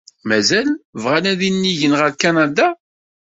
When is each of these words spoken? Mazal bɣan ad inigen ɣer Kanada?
Mazal 0.29 0.67
bɣan 1.03 1.25
ad 1.31 1.39
inigen 1.47 1.93
ɣer 1.99 2.11
Kanada? 2.21 2.67